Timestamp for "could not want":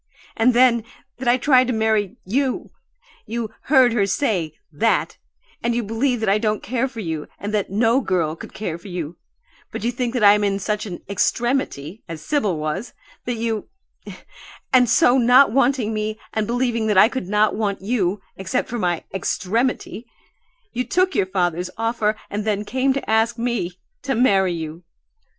17.07-17.81